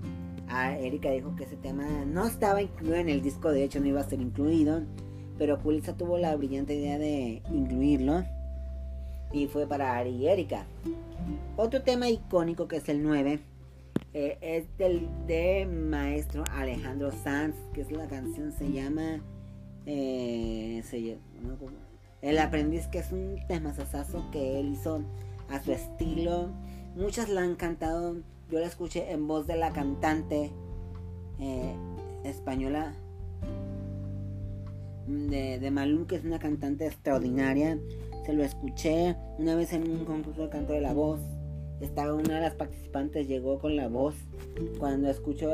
Erika 0.50 1.10
dijo 1.12 1.34
que 1.38 1.46
ese 1.46 1.56
tema 1.56 1.86
no 2.06 2.28
estaba 2.28 2.62
incluido 2.62 2.96
en 2.96 3.08
el 3.08 3.22
disco, 3.22 3.52
de 3.52 3.64
hecho 3.64 3.80
no 3.80 3.88
iba 3.88 4.02
a 4.02 4.10
ser 4.10 4.20
incluido. 4.20 4.82
Pero 5.38 5.58
Julissa 5.58 5.96
tuvo 5.96 6.18
la 6.18 6.36
brillante 6.36 6.76
idea 6.76 7.00
de 7.00 7.42
incluirlo. 7.52 8.26
Y 9.32 9.48
fue 9.48 9.66
para 9.66 9.96
Ari 9.98 10.10
y 10.10 10.28
Erika. 10.28 10.66
Otro 11.56 11.84
tema 11.84 12.10
icónico 12.10 12.68
que 12.68 12.78
es 12.78 12.90
el 12.90 13.02
9 13.02 13.40
eh, 14.14 14.38
es 14.42 14.78
del 14.78 15.08
de 15.26 15.66
maestro 15.66 16.44
Alejandro 16.52 17.12
Sanz, 17.12 17.56
que 17.74 17.80
es 17.80 17.92
la 17.92 18.08
canción 18.08 18.52
se 18.52 18.70
llama 18.70 19.22
eh, 19.86 20.84
El 22.22 22.40
aprendiz, 22.40 22.88
que 22.88 23.00
es 23.00 23.12
un 23.14 23.38
tema 23.48 23.74
sasazo 23.74 24.30
que 24.32 24.60
él 24.60 24.74
hizo 24.74 25.02
a 25.52 25.62
su 25.62 25.72
estilo. 25.72 26.50
Muchas 26.96 27.30
la 27.30 27.42
han 27.42 27.56
cantado, 27.56 28.18
yo 28.50 28.60
la 28.60 28.66
escuché 28.66 29.12
en 29.12 29.28
voz 29.28 29.48
de 29.48 29.58
la 29.58 29.72
cantante 29.72 30.52
eh, 31.40 31.76
española 32.24 32.94
de, 35.08 35.60
de 35.60 35.72
Malum, 35.72 36.06
que 36.06 36.16
es 36.16 36.26
una 36.26 36.40
cantante 36.40 36.86
extraordinaria. 36.86 37.80
Se 38.26 38.34
lo 38.34 38.44
escuché 38.44 39.16
una 39.40 39.56
vez 39.56 39.74
en 39.74 39.90
un 39.90 40.06
concurso 40.06 40.44
de 40.44 40.50
canto 40.50 40.74
de 40.74 40.82
la 40.82 40.94
voz 40.94 41.20
estaba 41.82 42.14
una 42.14 42.36
de 42.36 42.42
las 42.42 42.56
participantes, 42.56 43.28
llegó 43.28 43.60
con 43.60 43.76
la 43.76 43.88
voz 43.88 44.16
cuando 44.78 45.10
escuchó, 45.10 45.52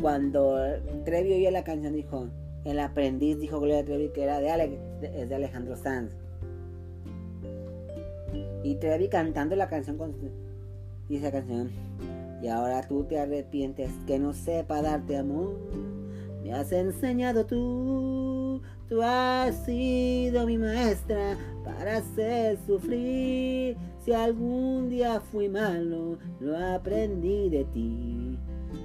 cuando 0.00 0.58
Trevi 1.04 1.34
oía 1.34 1.50
la 1.50 1.64
canción 1.64 1.92
dijo, 1.94 2.28
el 2.64 2.80
aprendiz, 2.80 3.38
dijo 3.38 3.60
Gloria 3.60 3.84
Trevi 3.84 4.10
que 4.12 4.22
era 4.22 4.40
de, 4.40 4.80
es 5.14 5.28
de 5.28 5.34
Alejandro 5.34 5.76
Sanz. 5.76 6.14
Y 8.62 8.76
Trevi 8.76 9.08
cantando 9.08 9.56
la 9.56 9.68
canción 9.68 9.96
con 9.96 10.14
dice 11.08 11.26
esa 11.26 11.32
canción. 11.32 11.70
Y 12.42 12.48
ahora 12.48 12.82
tú 12.82 13.04
te 13.04 13.18
arrepientes 13.18 13.90
que 14.06 14.18
no 14.18 14.32
sepa 14.32 14.80
darte 14.80 15.16
amor. 15.16 15.56
Me 16.42 16.54
has 16.54 16.72
enseñado 16.72 17.44
tú, 17.44 18.62
tú 18.88 19.02
has 19.02 19.54
sido 19.64 20.46
mi 20.46 20.56
maestra 20.56 21.36
para 21.64 21.98
hacer 21.98 22.58
sufrir 22.66 23.76
si 24.04 24.12
algún 24.12 24.88
día 24.88 25.20
fui 25.20 25.48
malo, 25.48 26.18
lo 26.40 26.56
aprendí 26.56 27.50
de 27.50 27.64
ti. 27.64 28.38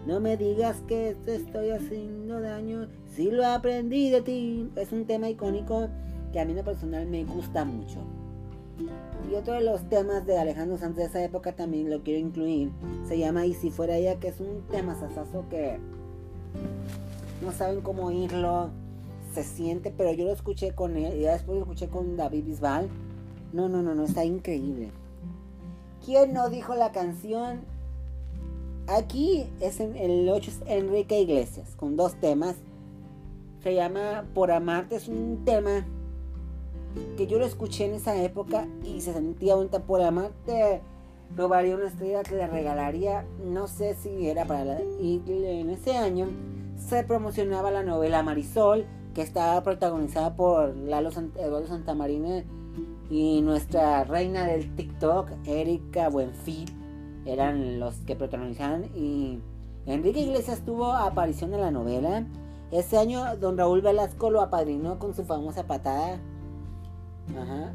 No 0.06 0.20
me 0.20 0.36
digas 0.36 0.84
que 0.88 1.16
te 1.24 1.36
estoy 1.36 1.70
haciendo 1.70 2.42
daño, 2.42 2.90
si 3.08 3.32
lo 3.32 3.46
aprendí 3.48 4.10
de 4.10 4.22
ti. 4.22 4.70
Es 4.76 4.92
un 4.92 5.06
tema 5.06 5.30
icónico 5.30 5.88
que 6.34 6.40
a 6.40 6.46
mí 6.46 6.52
en 6.52 6.58
lo 6.58 6.64
personal 6.66 7.08
me 7.08 7.24
gusta 7.24 7.64
mucho. 7.64 8.00
Y 9.32 9.36
otro 9.36 9.54
de 9.54 9.62
los 9.62 9.90
temas 9.90 10.26
de 10.26 10.38
Alejandro 10.38 10.78
Sanz 10.78 10.96
de 10.96 11.06
esa 11.06 11.24
época 11.24 11.56
también 11.56 11.90
lo 11.90 12.04
quiero 12.04 12.20
incluir. 12.20 12.72
Se 13.08 13.18
llama 13.18 13.46
Y 13.46 13.54
si 13.54 13.72
fuera 13.72 13.96
ella, 13.98 14.20
que 14.20 14.28
es 14.28 14.40
un 14.40 14.64
tema 14.70 14.96
sasazo 14.96 15.46
que 15.50 15.80
no 17.44 17.52
saben 17.52 17.82
cómo 17.82 18.06
oírlo. 18.06 18.70
Se 19.34 19.44
siente, 19.44 19.94
pero 19.96 20.14
yo 20.14 20.26
lo 20.26 20.32
escuché 20.32 20.72
con 20.72 20.96
él 20.96 21.20
y 21.20 21.24
después 21.24 21.58
lo 21.58 21.64
escuché 21.64 21.90
con 21.90 22.16
David 22.16 22.46
Bisbal. 22.46 22.88
No, 23.52 23.68
no, 23.68 23.82
no, 23.82 23.94
no, 23.94 24.06
está 24.06 24.24
increíble. 24.24 24.92
¿Quién 26.06 26.34
no 26.34 26.50
dijo 26.50 26.76
la 26.76 26.92
canción? 26.92 27.62
Aquí 28.88 29.48
es 29.60 29.80
en 29.80 29.96
el 29.96 30.30
8 30.30 30.52
es 30.52 30.62
Enrique 30.68 31.20
Iglesias 31.20 31.76
con 31.76 31.98
dos 31.98 32.16
temas. 32.16 32.56
Se 33.64 33.74
llama 33.74 34.26
Por 34.34 34.52
Amarte, 34.52 34.96
es 34.96 35.08
un 35.08 35.44
tema 35.44 35.86
que 37.18 37.28
yo 37.28 37.40
lo 37.40 37.46
escuché 37.46 37.86
en 37.86 37.94
esa 37.94 38.22
época 38.22 38.68
y 38.84 39.02
se 39.02 39.14
sentía 39.14 39.56
bonita 39.56 39.80
por 39.84 40.02
amarte. 40.02 40.82
Robaría 41.36 41.76
una 41.76 41.88
estrella 41.88 42.24
que 42.24 42.36
le 42.36 42.48
regalaría, 42.48 43.26
no 43.44 43.68
sé 43.68 43.96
si 43.96 44.28
era 44.28 44.46
para 44.46 44.64
la... 44.64 44.82
Y 45.02 45.22
en 45.28 45.72
ese 45.72 45.98
año 45.98 46.28
se 46.78 47.04
promocionaba 47.04 47.72
la 47.72 47.84
novela 47.84 48.22
Marisol, 48.22 48.86
que 49.14 49.22
estaba 49.22 49.64
protagonizada 49.64 50.36
por 50.36 50.76
Lalo 50.76 51.10
Eduardo 51.10 51.68
Santamarina 51.68 52.44
y 53.10 53.42
nuestra 53.42 54.04
reina 54.04 54.46
del 54.46 54.76
TikTok, 54.76 55.30
Erika 55.46 56.10
Buenfil, 56.10 56.70
eran 57.26 57.80
los 57.80 57.96
que 58.00 58.16
protagonizaban. 58.16 58.86
Y 58.96 59.40
Enrique 59.86 60.20
Iglesias 60.20 60.62
tuvo 60.66 60.94
aparición 60.94 61.54
en 61.54 61.62
la 61.62 61.72
novela. 61.72 62.26
Ese 62.72 62.98
año, 62.98 63.38
don 63.38 63.58
Raúl 63.58 63.82
Velasco 63.82 64.30
lo 64.30 64.42
apadrinó 64.42 65.00
con 65.00 65.14
su 65.14 65.24
famosa 65.24 65.66
patada. 65.66 66.20
Ajá. 67.32 67.74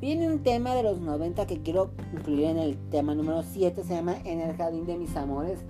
Viene 0.00 0.28
un 0.28 0.42
tema 0.42 0.74
de 0.74 0.82
los 0.82 1.00
90 1.00 1.46
que 1.46 1.62
quiero 1.62 1.90
incluir 2.12 2.44
en 2.44 2.58
el 2.58 2.76
tema 2.90 3.14
número 3.14 3.42
7, 3.42 3.84
se 3.84 3.94
llama 3.94 4.16
En 4.24 4.40
el 4.40 4.56
jardín 4.56 4.86
de 4.86 4.98
mis 4.98 5.16
amores, 5.16 5.60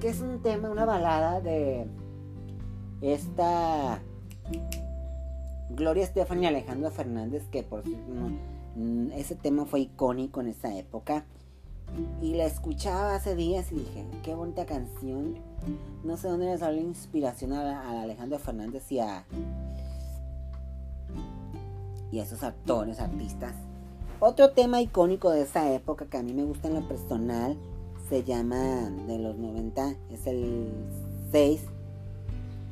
que 0.00 0.08
es 0.08 0.20
un 0.20 0.40
tema, 0.42 0.70
una 0.70 0.84
balada 0.84 1.40
de 1.40 1.86
esta 3.00 4.00
Gloria 5.70 6.04
Estefan 6.04 6.42
y 6.42 6.46
Alejandro 6.46 6.90
Fernández, 6.90 7.46
que 7.50 7.62
por 7.62 7.82
mm, 7.86 9.12
ese 9.12 9.34
tema 9.34 9.66
fue 9.66 9.80
icónico 9.80 10.40
en 10.40 10.48
esa 10.48 10.76
época. 10.76 11.24
Y 12.20 12.34
la 12.34 12.46
escuchaba 12.46 13.14
hace 13.14 13.36
días 13.36 13.70
y 13.70 13.76
dije, 13.76 14.04
qué 14.22 14.34
bonita 14.34 14.66
canción. 14.66 15.36
No 16.02 16.16
sé 16.16 16.28
dónde 16.28 16.46
le 16.46 16.58
salió 16.58 16.80
la 16.80 16.88
inspiración 16.88 17.52
a, 17.52 18.02
Alejandro 18.02 18.38
Fernández 18.38 18.90
y 18.90 18.98
a, 18.98 19.24
y 22.10 22.20
esos 22.20 22.42
actores, 22.42 23.00
artistas. 23.00 23.54
Otro 24.20 24.50
tema 24.50 24.80
icónico 24.80 25.30
de 25.30 25.42
esa 25.42 25.70
época 25.72 26.06
que 26.06 26.16
a 26.16 26.22
mí 26.22 26.32
me 26.32 26.44
gusta 26.44 26.68
en 26.68 26.74
lo 26.74 26.88
personal 26.88 27.56
se 28.08 28.22
llama 28.22 28.90
de 29.06 29.18
los 29.18 29.36
90, 29.36 29.96
es 30.10 30.26
el 30.26 30.68
6. 31.32 31.60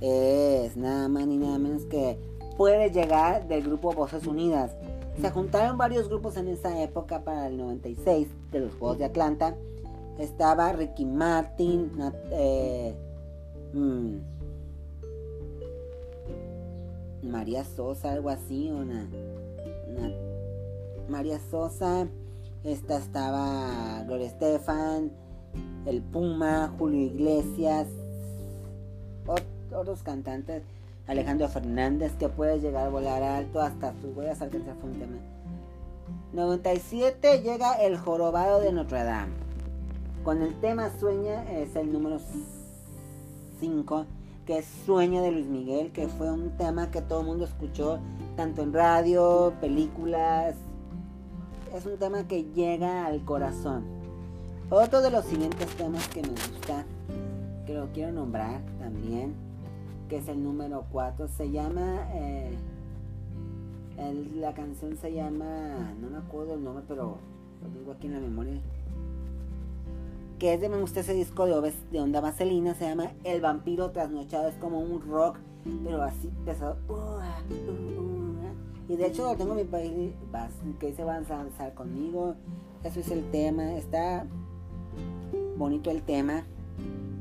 Es 0.00 0.76
nada 0.76 1.08
más 1.08 1.26
ni 1.26 1.38
nada 1.38 1.58
menos 1.58 1.84
que 1.84 2.18
puede 2.56 2.90
llegar 2.90 3.48
del 3.48 3.62
grupo 3.62 3.92
Voces 3.92 4.26
Unidas. 4.26 4.72
Se 5.20 5.30
juntaron 5.30 5.78
varios 5.78 6.08
grupos 6.08 6.36
en 6.36 6.48
esa 6.48 6.82
época 6.82 7.22
para 7.22 7.46
el 7.48 7.56
96 7.56 8.28
de 8.52 8.60
los 8.60 8.74
Juegos 8.74 8.98
de 8.98 9.04
Atlanta. 9.04 9.56
Estaba 10.18 10.72
Ricky 10.72 11.04
Martin, 11.04 11.90
eh, 12.30 12.94
mm, 13.72 14.16
María 17.24 17.64
Sosa, 17.64 18.12
algo 18.12 18.30
así, 18.30 18.70
una, 18.70 19.08
María 21.08 21.38
Sosa, 21.50 22.06
Esta 22.62 22.96
estaba 22.96 24.02
Gloria 24.06 24.26
Estefan, 24.26 25.12
el 25.86 26.02
Puma, 26.02 26.72
Julio 26.78 27.00
Iglesias, 27.00 27.88
otros 29.72 30.02
cantantes, 30.02 30.62
Alejandro 31.06 31.48
Fernández, 31.48 32.12
que 32.18 32.28
puede 32.28 32.60
llegar 32.60 32.86
a 32.86 32.90
volar 32.90 33.22
alto 33.22 33.60
hasta 33.60 33.92
sus 34.00 34.16
huellas 34.16 34.40
alcanzar 34.40 34.76
fue 34.76 34.90
un 34.90 34.98
tema. 34.98 35.16
97 36.32 37.42
llega 37.42 37.74
El 37.74 37.96
Jorobado 37.96 38.60
de 38.60 38.72
Notre 38.72 39.04
Dame. 39.04 39.32
Con 40.24 40.42
el 40.42 40.58
tema 40.60 40.90
Sueña 40.98 41.44
es 41.52 41.76
el 41.76 41.92
número 41.92 42.18
5, 43.60 44.06
que 44.46 44.58
es 44.58 44.66
Sueña 44.84 45.22
de 45.22 45.32
Luis 45.32 45.46
Miguel, 45.46 45.90
que 45.92 46.08
fue 46.08 46.30
un 46.30 46.50
tema 46.56 46.90
que 46.90 47.00
todo 47.00 47.20
el 47.20 47.26
mundo 47.26 47.44
escuchó, 47.44 47.98
tanto 48.36 48.62
en 48.62 48.72
radio, 48.72 49.54
películas. 49.60 50.54
Es 51.74 51.86
un 51.86 51.96
tema 51.98 52.28
que 52.28 52.44
llega 52.44 53.06
al 53.06 53.24
corazón. 53.24 53.84
Otro 54.70 55.00
de 55.00 55.10
los 55.10 55.24
siguientes 55.24 55.66
temas 55.76 56.06
que 56.08 56.22
me 56.22 56.28
gusta, 56.28 56.84
que 57.66 57.74
lo 57.74 57.86
quiero 57.92 58.12
nombrar 58.12 58.60
también, 58.78 59.34
que 60.08 60.18
es 60.18 60.28
el 60.28 60.42
número 60.42 60.84
4, 60.90 61.28
se 61.28 61.50
llama... 61.50 62.08
Eh, 62.14 62.56
la 64.36 64.52
canción 64.54 64.96
se 64.96 65.12
llama, 65.12 65.94
no 66.00 66.10
me 66.10 66.18
acuerdo 66.18 66.54
el 66.54 66.64
nombre, 66.64 66.84
pero 66.88 67.16
lo 67.62 67.68
tengo 67.68 67.92
aquí 67.92 68.08
en 68.08 68.14
la 68.14 68.20
memoria. 68.20 68.60
Que 70.38 70.54
es 70.54 70.60
de 70.60 70.68
me 70.68 70.80
gusta 70.80 71.00
ese 71.00 71.14
disco 71.14 71.46
de, 71.46 71.72
de 71.92 72.00
onda 72.00 72.20
vaselina, 72.20 72.74
se 72.74 72.88
llama 72.88 73.12
El 73.22 73.40
vampiro 73.40 73.90
trasnochado, 73.90 74.48
es 74.48 74.56
como 74.56 74.80
un 74.80 75.00
rock, 75.00 75.38
pero 75.84 76.02
así 76.02 76.30
pesado. 76.44 76.76
Y 78.88 78.96
de 78.96 79.06
hecho 79.06 79.34
tengo 79.36 79.54
mi 79.54 79.64
país 79.64 80.12
que 80.78 80.92
se 80.92 81.04
van 81.04 81.24
a 81.24 81.28
danzar 81.28 81.74
conmigo. 81.74 82.34
Eso 82.82 83.00
es 83.00 83.10
el 83.10 83.30
tema, 83.30 83.72
está 83.74 84.26
bonito 85.56 85.90
el 85.90 86.02
tema, 86.02 86.44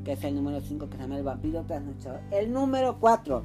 que 0.04 0.12
es 0.12 0.24
el 0.24 0.34
número 0.34 0.60
5 0.60 0.90
que 0.90 0.96
se 0.96 1.02
llama 1.02 1.16
El 1.16 1.24
vampiro 1.24 1.62
trasnochado. 1.62 2.20
El 2.30 2.52
número 2.52 2.98
4 3.00 3.42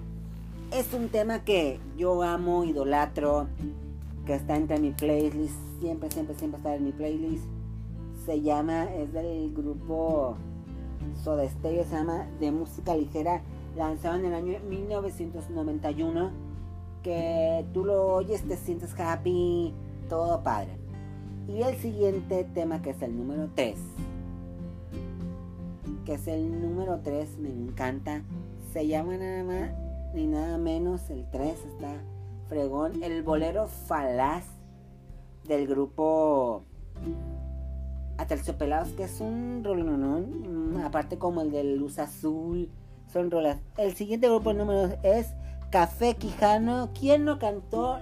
es 0.73 0.93
un 0.93 1.09
tema 1.09 1.45
que 1.45 1.79
yo 1.97 2.21
amo, 2.21 2.65
idolatro, 2.65 3.47
que 4.25 4.35
está 4.35 4.57
entre 4.57 4.79
mi 4.79 4.91
playlist, 4.91 5.55
siempre, 5.79 6.11
siempre, 6.11 6.35
siempre 6.35 6.57
está 6.57 6.75
en 6.75 6.83
mi 6.83 6.91
playlist. 6.91 7.45
Se 8.29 8.41
llama, 8.41 8.83
es 8.93 9.11
del 9.11 9.51
grupo 9.55 10.37
Soda 11.23 11.49
se 11.49 11.83
llama 11.89 12.27
De 12.39 12.51
Música 12.51 12.95
Ligera, 12.95 13.41
lanzado 13.75 14.17
en 14.17 14.25
el 14.25 14.35
año 14.35 14.59
1991, 14.69 16.29
que 17.01 17.65
tú 17.73 17.85
lo 17.85 18.13
oyes, 18.13 18.47
te 18.47 18.55
sientes 18.55 18.93
happy, 18.99 19.73
todo 20.09 20.43
padre. 20.43 20.77
Y 21.47 21.63
el 21.63 21.75
siguiente 21.77 22.43
tema 22.53 22.83
que 22.83 22.91
es 22.91 23.01
el 23.01 23.17
número 23.17 23.49
3, 23.55 23.75
que 26.05 26.13
es 26.13 26.27
el 26.27 26.61
número 26.61 26.99
3, 26.99 27.39
me 27.39 27.49
encanta, 27.49 28.21
se 28.73 28.85
llama 28.85 29.17
nada 29.17 29.43
más 29.43 29.71
ni 30.13 30.27
nada 30.27 30.59
menos, 30.59 31.09
el 31.09 31.27
3 31.31 31.65
está 31.65 31.95
fregón, 32.47 33.01
el 33.01 33.23
bolero 33.23 33.65
falaz 33.65 34.45
del 35.47 35.65
grupo 35.65 36.61
Aterciopelados, 38.21 38.89
que 38.93 39.03
es 39.03 39.19
un 39.21 39.63
rolón, 39.63 40.73
mm, 40.73 40.77
aparte 40.81 41.17
como 41.17 41.41
el 41.41 41.51
de 41.51 41.63
Luz 41.63 41.99
Azul, 41.99 42.69
son 43.11 43.31
rolas. 43.31 43.59
El 43.77 43.95
siguiente 43.95 44.27
grupo 44.27 44.53
número 44.53 44.97
es 45.03 45.33
Café 45.71 46.15
Quijano, 46.15 46.89
quien 46.93 47.25
no 47.25 47.39
cantó 47.39 47.99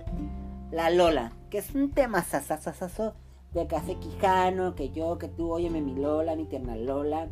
La 0.72 0.90
Lola, 0.90 1.34
que 1.50 1.60
es 1.60 1.74
un 1.76 1.92
tema 1.92 2.24
sasasasaso 2.24 3.14
de 3.54 3.68
Café 3.68 3.96
Quijano, 3.96 4.76
que 4.76 4.90
yo, 4.90 5.18
que 5.18 5.28
tú, 5.28 5.51
óyeme 5.51 5.82
mi 5.82 5.96
Lola, 5.96 6.36
mi 6.36 6.46
tierna 6.46 6.75
Lola. 6.75 7.30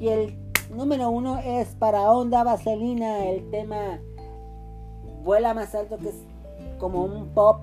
Y 0.00 0.08
el 0.08 0.36
Número 0.70 1.10
uno 1.10 1.38
es 1.38 1.68
para 1.76 2.10
Onda 2.10 2.42
Vaselina, 2.42 3.26
el 3.26 3.48
tema 3.50 4.00
vuela 5.22 5.54
más 5.54 5.74
alto 5.76 5.96
que 5.96 6.08
es 6.08 6.16
como 6.78 7.04
un 7.04 7.28
pop, 7.28 7.60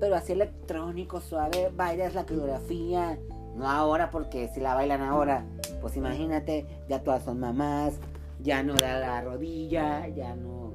pero 0.00 0.16
así 0.16 0.32
electrónico, 0.32 1.20
suave. 1.20 1.70
Bailas 1.74 2.14
la 2.14 2.26
coreografía, 2.26 3.18
no 3.56 3.68
ahora 3.68 4.10
porque 4.10 4.48
si 4.48 4.60
la 4.60 4.74
bailan 4.74 5.02
ahora, 5.02 5.44
pues 5.80 5.96
imagínate, 5.96 6.66
ya 6.88 7.02
todas 7.02 7.22
son 7.24 7.40
mamás, 7.40 7.94
ya 8.42 8.62
no 8.62 8.74
da 8.74 8.98
la 8.98 9.20
rodilla, 9.20 10.06
ya 10.08 10.34
no. 10.34 10.72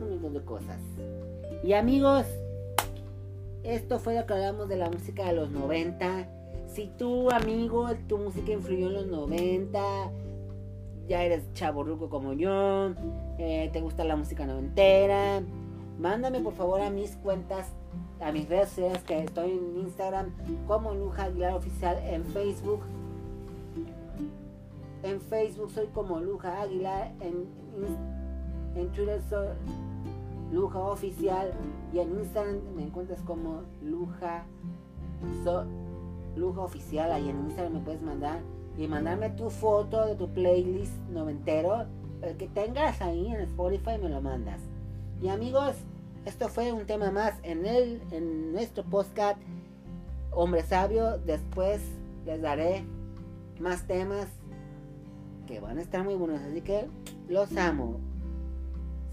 Un 0.00 0.10
montón 0.10 0.34
de 0.34 0.44
cosas. 0.44 0.80
Y 1.62 1.72
amigos, 1.74 2.26
esto 3.62 3.98
fue 3.98 4.14
lo 4.14 4.26
que 4.26 4.34
hablamos 4.34 4.68
de 4.68 4.76
la 4.76 4.90
música 4.90 5.26
de 5.26 5.34
los 5.34 5.50
90. 5.50 6.28
Si 6.66 6.90
tú, 6.98 7.30
amigo, 7.30 7.88
tu 8.08 8.18
música 8.18 8.52
influyó 8.52 8.88
en 8.88 8.94
los 8.94 9.06
90 9.06 10.10
ya 11.08 11.22
eres 11.22 11.52
chaborruco 11.52 12.08
como 12.08 12.32
yo, 12.32 12.94
eh, 13.38 13.70
te 13.72 13.80
gusta 13.80 14.04
la 14.04 14.16
música 14.16 14.46
noventera, 14.46 15.42
mándame 15.98 16.40
por 16.40 16.54
favor 16.54 16.80
a 16.80 16.90
mis 16.90 17.16
cuentas, 17.16 17.72
a 18.20 18.32
mis 18.32 18.48
redes 18.48 18.70
sociales 18.70 19.02
que 19.04 19.24
estoy 19.24 19.50
en 19.50 19.78
Instagram 19.80 20.32
como 20.66 20.94
Luja 20.94 21.24
Aguilar 21.24 21.54
Oficial, 21.54 21.98
en 21.98 22.24
Facebook. 22.24 22.80
En 25.02 25.20
Facebook 25.20 25.70
soy 25.70 25.86
como 25.88 26.20
Luja 26.20 26.62
Aguilar, 26.62 27.12
en, 27.20 27.46
en 28.76 28.88
Twitter 28.92 29.20
soy 29.28 29.48
Luja 30.52 30.78
Oficial 30.78 31.52
y 31.92 31.98
en 31.98 32.10
Instagram 32.20 32.60
me 32.76 32.84
encuentras 32.84 33.20
como 33.22 33.62
Luja, 33.82 34.44
Luja 36.36 36.60
Oficial, 36.60 37.12
ahí 37.12 37.28
en 37.28 37.40
Instagram 37.46 37.74
me 37.74 37.80
puedes 37.80 38.02
mandar 38.02 38.40
y 38.78 38.86
mandarme 38.86 39.30
tu 39.30 39.50
foto 39.50 40.06
de 40.06 40.16
tu 40.16 40.28
playlist 40.28 40.96
noventero, 41.10 41.86
el 42.22 42.36
que 42.36 42.48
tengas 42.48 43.00
ahí 43.00 43.26
en 43.28 43.40
Spotify 43.42 43.98
me 44.02 44.08
lo 44.08 44.20
mandas. 44.20 44.60
Y 45.22 45.28
amigos, 45.28 45.76
esto 46.24 46.48
fue 46.48 46.72
un 46.72 46.86
tema 46.86 47.10
más 47.10 47.34
en 47.42 47.66
el 47.66 48.00
en 48.10 48.52
nuestro 48.52 48.82
podcast 48.84 49.38
Hombre 50.30 50.62
Sabio. 50.62 51.18
Después 51.18 51.80
les 52.24 52.40
daré 52.40 52.84
más 53.60 53.86
temas 53.86 54.26
que 55.46 55.60
van 55.60 55.78
a 55.78 55.82
estar 55.82 56.02
muy 56.02 56.14
buenos, 56.14 56.40
así 56.40 56.62
que 56.62 56.86
los 57.28 57.54
amo. 57.56 58.00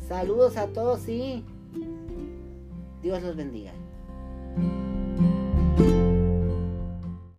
Saludos 0.08 0.58
a 0.58 0.68
todos 0.68 1.08
y 1.10 1.44
Dios 3.02 3.22
los 3.22 3.36
bendiga. 3.36 3.72